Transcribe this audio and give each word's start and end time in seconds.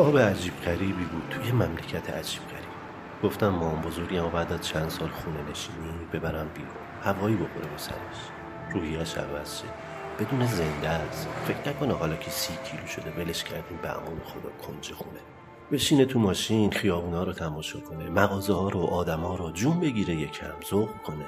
خواب 0.00 0.18
عجیب 0.18 0.52
غریبی 0.64 1.04
بود. 1.04 1.22
توی 1.30 1.52
مملکت 1.52 2.10
عجیب 2.10 2.42
غریب. 2.42 2.70
گفتم 3.22 3.48
مام 3.48 3.80
بزرگی 3.80 4.18
اما 4.18 4.28
بعد 4.28 4.52
از 4.52 4.60
چند 4.60 4.88
سال 4.88 5.08
خونه 5.08 5.50
نشینی 5.50 6.06
ببرم 6.12 6.48
بیرون. 6.54 6.70
هوایی 7.02 7.36
بخوره 7.36 7.66
به 7.66 7.76
سرش. 7.76 8.18
روحیش 8.72 9.18
عوض 9.18 9.58
شد 9.58 9.68
بدون 10.20 10.46
زنده 10.46 10.88
است. 10.88 11.28
فکر 11.44 11.68
نکنه 11.68 11.94
حالا 11.94 12.16
که 12.16 12.30
سی 12.30 12.52
کیلو 12.64 12.86
شده 12.86 13.10
ولش 13.10 13.44
کردیم 13.44 13.78
به 13.82 13.90
امون 13.90 14.20
خدا 14.24 14.50
کنج 14.66 14.92
خونه. 14.92 15.20
بشینه 15.72 16.04
تو 16.04 16.18
ماشین 16.18 16.70
خیابونا 16.70 17.24
رو 17.24 17.32
تماشا 17.32 17.80
کنه 17.80 18.10
مغازه 18.10 18.52
ها 18.52 18.68
رو 18.68 18.80
آدم 18.80 19.20
ها 19.20 19.34
رو 19.34 19.50
جون 19.50 19.80
بگیره 19.80 20.14
یکم 20.14 20.54
ذوق 20.70 20.88
کنه. 21.06 21.26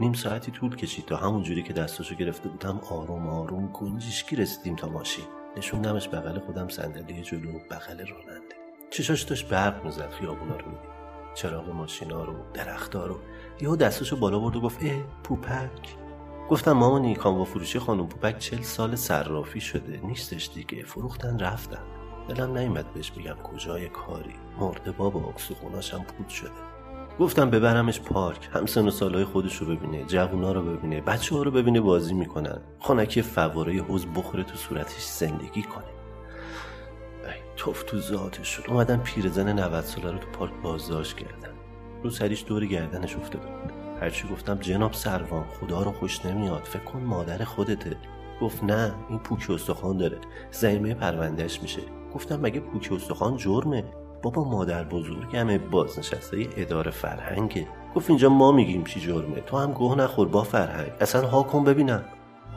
نیم 0.00 0.12
ساعتی 0.12 0.50
طول 0.50 0.76
کشید 0.76 1.06
تا 1.06 1.16
همون 1.16 1.42
جوری 1.42 1.62
که 1.62 1.72
دستاشو 1.72 2.14
گرفته 2.14 2.48
بودم 2.48 2.80
آروم 2.90 3.28
آروم 3.28 3.66
گنجشکی 3.66 4.36
رسیدیم 4.36 4.76
تا 4.76 4.88
ماشین. 4.88 5.24
نشوندمش 5.56 6.08
بغل 6.08 6.38
خودم 6.38 6.68
صندلی 6.68 7.22
جلو 7.22 7.58
بغل 7.70 8.06
راننده. 8.06 8.56
چشاش 8.90 9.22
داشت 9.22 9.48
برق 9.48 9.84
می‌زد 9.84 10.10
خیابونا 10.10 10.56
رو. 10.56 10.72
چراغ 11.34 11.68
ماشینا 11.68 12.24
رو 12.24 12.34
درختها 12.54 13.06
رو. 13.06 13.18
یهو 13.60 13.76
دستاشو 13.76 14.16
بالا 14.16 14.38
برد 14.38 14.56
و 14.56 14.60
گفت 14.60 14.82
اه 14.82 15.02
پوپک. 15.24 15.96
گفتم 16.48 16.72
مامانی 16.72 17.14
کاموا 17.14 17.44
فروشی 17.44 17.78
خانم 17.78 18.06
پوپک 18.06 18.38
چل 18.38 18.62
سال 18.62 18.96
صرافی 18.96 19.60
شده. 19.60 20.00
نیستش 20.04 20.50
دیگه. 20.54 20.84
فروختن 20.84 21.38
رفتن. 21.38 21.82
دلم 22.28 22.58
نیومد 22.58 22.94
بهش 22.94 23.10
بگم 23.10 23.34
کجای 23.34 23.88
کاری. 23.88 24.34
مرده 24.58 24.92
بابا 24.92 25.28
اکسخوناشم 25.28 26.04
پود 26.04 26.28
شده. 26.28 26.69
گفتم 27.20 27.50
ببرمش 27.50 28.00
پارک 28.00 28.48
هم 28.52 28.66
سن 28.66 28.88
و 28.88 28.90
سالهای 28.90 29.24
خودش 29.24 29.56
رو 29.56 29.76
ببینه 29.76 30.04
جوونا 30.04 30.52
رو 30.52 30.62
ببینه 30.62 31.00
بچه 31.00 31.34
ها 31.34 31.42
رو 31.42 31.50
ببینه 31.50 31.80
بازی 31.80 32.14
می‌کنن. 32.14 32.58
خانکی 32.78 33.22
فواره 33.22 33.82
حوز 33.82 34.06
بخوره 34.06 34.44
تو 34.44 34.56
صورتش 34.56 35.04
زندگی 35.04 35.62
کنه. 35.62 35.84
ای 37.24 37.40
توف 37.56 37.82
تو 37.82 37.98
ذاتش 37.98 38.48
شد 38.48 38.64
اومدن 38.68 38.96
پیرزن 38.96 39.58
90 39.58 39.84
ساله 39.84 40.10
رو 40.10 40.18
تو 40.18 40.26
پارک 40.32 40.52
بازداشت 40.62 41.16
کردن. 41.16 41.52
رو 42.02 42.10
سریش 42.10 42.44
دور 42.46 42.66
گردنش 42.66 43.16
افتاده 43.16 43.46
بود. 43.46 43.72
هرچی 44.00 44.28
گفتم 44.28 44.54
جناب 44.54 44.92
سروان 44.92 45.44
خدا 45.44 45.82
رو 45.82 45.92
خوش 45.92 46.26
نمیاد. 46.26 46.62
فکر 46.64 46.84
کن 46.84 47.00
مادر 47.00 47.44
خودته. 47.44 47.96
گفت 48.40 48.64
نه 48.64 48.94
این 49.08 49.18
پوکی 49.18 49.52
استخوان 49.52 49.96
داره. 49.96 50.18
زمینه 50.50 50.94
پروندهش 50.94 51.62
میشه. 51.62 51.82
گفتم 52.14 52.40
مگه 52.40 52.60
پوکی 52.60 52.94
استخوان 52.94 53.36
جرمه؟ 53.36 53.84
بابا 54.22 54.44
مادر 54.44 54.84
بزرگمه 54.84 55.58
بازنشسته 55.58 56.48
اداره 56.56 56.90
فرهنگه. 56.90 57.66
گفت 57.94 58.10
اینجا 58.10 58.28
ما 58.28 58.52
میگیم 58.52 58.84
چی 58.84 59.00
جرمه. 59.00 59.40
تو 59.40 59.56
هم 59.58 59.72
گوه 59.72 59.98
نخور 59.98 60.28
با 60.28 60.42
فرهنگ. 60.42 60.92
اصلا 61.00 61.28
ها 61.28 61.42
کن 61.42 61.64
ببینم 61.64 62.04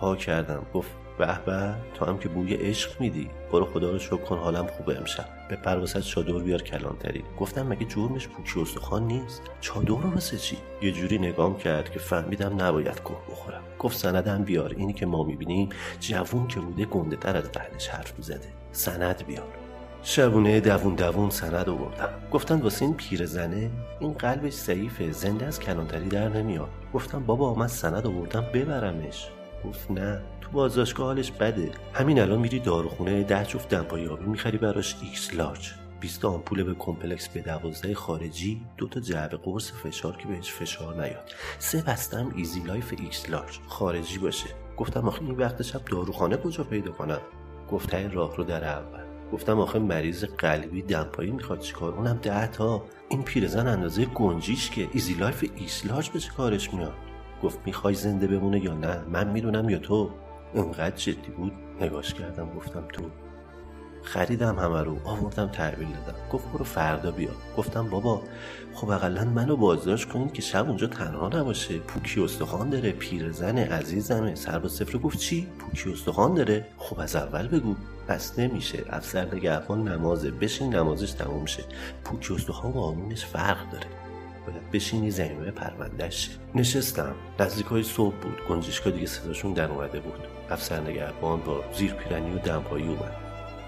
ها 0.00 0.16
کردم. 0.16 0.66
گفت 0.74 0.90
به 1.18 1.38
به 1.46 1.74
تو 1.94 2.04
هم 2.04 2.18
که 2.18 2.28
بوی 2.28 2.54
عشق 2.54 3.00
میدی. 3.00 3.30
برو 3.52 3.66
خدا 3.66 3.90
رو 3.90 3.98
شکر 3.98 4.16
کن 4.16 4.38
حالم 4.38 4.66
خوبه 4.66 4.98
امشب. 4.98 5.24
به 5.48 5.56
پروازت 5.56 6.00
چادر 6.00 6.32
بیار 6.32 6.62
کلانتری. 6.62 7.24
گفتم 7.40 7.66
مگه 7.66 7.84
جرمش 7.86 8.28
پوکی 8.28 8.60
استخوان 8.60 9.06
نیست؟ 9.06 9.42
چادر 9.60 9.88
رو 9.88 10.10
واسه 10.10 10.36
چی؟ 10.36 10.56
یه 10.82 10.92
جوری 10.92 11.18
نگام 11.18 11.56
کرد 11.56 11.90
که 11.90 11.98
فهمیدم 11.98 12.62
نباید 12.62 13.00
گوه 13.04 13.18
بخورم. 13.30 13.62
گفت 13.78 13.96
سندم 13.96 14.44
بیار. 14.44 14.74
اینی 14.76 14.92
که 14.92 15.06
ما 15.06 15.24
می‌بینیم 15.24 15.68
جوون 16.00 16.46
که 16.46 16.60
بوده 16.60 16.84
گنده 16.84 17.16
تر 17.16 17.36
از 17.36 17.50
اهلش 17.56 17.88
حرف 17.88 18.18
می‌زده. 18.18 18.48
سند 18.72 19.26
بیار. 19.26 19.61
شبونه 20.04 20.60
دوون 20.60 20.94
دوون 20.94 21.30
سند 21.30 21.68
آوردم. 21.68 22.08
گفتن 22.32 22.60
واسه 22.60 22.84
این 22.84 22.94
پیرزنه 22.94 23.70
این 24.00 24.12
قلبش 24.12 24.52
ضعیفه 24.52 25.12
زنده 25.12 25.46
از 25.46 25.60
کلانتری 25.60 26.08
در 26.08 26.28
نمیاد. 26.28 26.68
گفتم 26.94 27.26
بابا 27.26 27.54
من 27.54 27.66
سند 27.66 28.06
آوردم 28.06 28.46
ببرمش. 28.54 29.28
گفت 29.64 29.90
نه 29.90 30.22
تو 30.40 30.50
بازداشتگاه 30.50 31.06
حالش 31.06 31.30
بده. 31.30 31.70
همین 31.92 32.20
الان 32.20 32.38
میری 32.38 32.60
داروخونه 32.60 33.22
ده 33.22 33.44
جفت 33.44 33.68
دمپایی 33.68 34.06
آبی 34.06 34.24
می‌خری 34.24 34.58
براش 34.58 34.96
X-Large. 35.02 35.74
20 36.00 36.24
آمپول 36.24 36.62
B 36.62 36.74
complex 36.74 37.28
B 37.28 37.40
دوازده 37.40 37.94
خارجی 37.94 38.60
دو 38.76 38.88
تا 38.88 39.00
جعبه 39.00 39.36
قرص 39.36 39.72
فشار 39.72 40.16
که 40.16 40.28
بهش 40.28 40.52
فشار 40.52 40.94
نیاد. 40.94 41.32
سه 41.58 41.82
بسته‌ام 41.82 42.32
ایزی 42.36 42.60
لایف 42.60 42.94
X-Large 42.98 43.58
خارجی 43.68 44.18
باشه. 44.18 44.48
گفتم 44.76 45.08
آخه 45.08 45.22
این 45.22 45.36
وقت 45.36 45.62
شب 45.62 45.84
داروخانه 45.84 46.36
کجا 46.36 46.64
پیدا 46.64 46.92
کنم؟ 46.92 47.20
گفت 47.70 47.94
راهرو 47.94 48.44
در 48.44 48.64
اول. 48.64 49.11
گفتم 49.32 49.60
آخه 49.60 49.78
مریض 49.78 50.24
قلبی 50.24 50.82
دمپایی 50.82 51.30
می‌خواد 51.30 51.60
چیکار 51.60 51.94
اونم 51.94 52.18
ده 52.22 52.46
تا. 52.46 52.84
این 53.08 53.22
پیرزن 53.22 53.66
اندازه 53.66 54.04
گنجیشکه 54.04 54.88
ایزی 54.92 55.14
لایف 55.14 55.50
X-Large 55.56 56.10
به 56.10 56.20
کارش 56.36 56.74
میاد؟ 56.74 56.94
گفت 57.42 57.58
می‌خوای 57.66 57.94
زنده 57.94 58.26
بمونه 58.26 58.64
یا 58.64 58.74
نه؟ 58.74 59.04
من 59.12 59.30
می‌دونم 59.30 59.68
یا 59.68 59.78
تو. 59.78 60.10
انقدر 60.54 60.96
جدی 60.96 61.32
بود؟ 61.36 61.52
نگاش 61.80 62.14
کردم 62.14 62.50
گفتم 62.56 62.84
تو. 62.92 63.02
خریدم 64.02 64.58
همه 64.58 64.82
رو 64.82 64.96
آوردم 65.04 65.46
تحویل 65.46 65.88
دادم. 65.88 66.18
گفت 66.32 66.52
برو 66.52 66.64
فردا 66.64 67.10
بیا. 67.10 67.30
گفتم 67.56 67.90
بابا 67.90 68.22
خب 68.74 68.90
اقلا 68.90 69.24
منو 69.24 69.56
بازداشت 69.56 70.08
کنین 70.08 70.28
که 70.30 70.42
شب 70.42 70.68
اونجا 70.68 70.86
تنها 70.86 71.28
نباشه. 71.28 71.78
پوکی 71.78 72.20
استخوان 72.20 72.70
داره 72.70 72.92
پیرزن 72.92 73.58
عزیزمه. 73.58 74.34
سرباز 74.34 74.72
سفر 74.72 74.98
گفت 74.98 75.18
چی؟ 75.18 75.48
پوکی 75.58 75.92
استخوان 75.92 76.34
داره. 76.34 76.66
خب 76.78 77.00
از 77.00 77.16
اول 77.16 77.48
بگو. 77.48 77.74
پس 78.08 78.38
نمیشه. 78.38 78.84
افسر 78.90 79.34
نگهبان 79.34 79.88
نمازه. 79.88 80.30
بشین 80.30 80.74
نمازش 80.74 81.12
تموم 81.12 81.46
شه. 81.46 81.64
پوکی 82.04 82.34
استخوان 82.34 82.72
قانونش 82.72 83.24
فرق 83.24 83.70
داره. 83.70 83.86
باید 84.46 84.70
بشینی 84.70 85.10
زمینه 85.10 85.50
پروندهش 85.50 86.30
نشستم. 86.54 87.14
نزدیک 87.40 87.66
های 87.66 87.82
صبح 87.82 88.14
بود. 88.14 88.38
گنجشکا 88.48 88.90
دیگه 88.90 89.06
صداشون 89.06 89.52
در 89.52 89.70
اومده 89.70 90.00
بود. 90.00 90.20
افسر 90.50 90.80
نگهبان 90.80 91.40
با 91.40 91.60
زیر 91.78 91.92
پیرنی 91.92 92.34
و 92.34 92.38
دمپایی 92.38 92.88
اومد. 92.88 93.21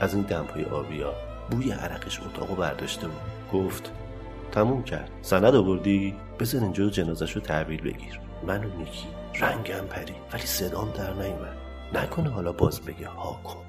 از 0.00 0.14
این 0.14 0.22
دمپایی 0.22 0.64
آبیا 0.64 1.14
بوی 1.50 1.70
عرقش 1.70 2.20
اتاقو 2.20 2.54
برداشته 2.54 3.08
بود. 3.08 3.20
گفت 3.52 3.92
تموم 4.52 4.82
کرد. 4.82 5.10
سند 5.22 5.54
آوردی؟ 5.54 6.14
بزن 6.38 6.62
اینجا 6.62 6.90
جنازش 6.90 7.32
رو 7.32 7.40
تحویل 7.40 7.80
بگیر. 7.80 8.20
من 8.46 8.64
و 8.64 8.68
نیکی 8.78 9.08
رنگم 9.40 9.86
پری 9.90 10.14
ولی 10.32 10.46
صدام 10.46 10.90
در 10.90 11.12
نیومد. 11.12 11.56
نکنه 11.94 12.30
حالا 12.30 12.52
باز 12.52 12.80
بگه 12.80 13.08
ها 13.08 13.40
کن. 13.44 13.64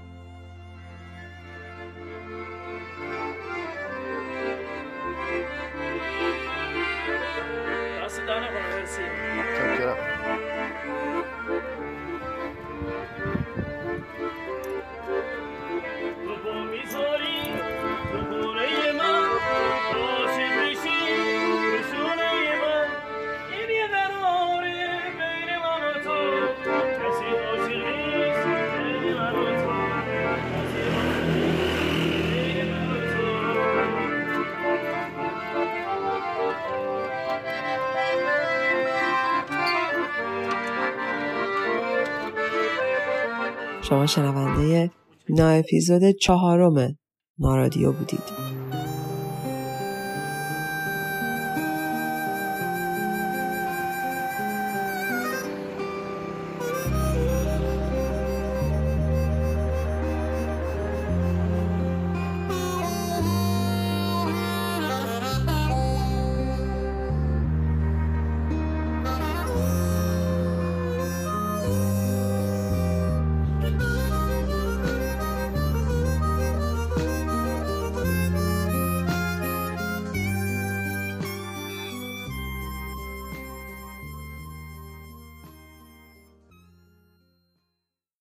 شما 43.90 44.06
شنونده 44.06 44.92
نا 45.30 45.50
اپیزود 45.50 46.02
چهارم 46.12 46.98
نارادیو 47.40 47.92
بودید. 47.92 48.59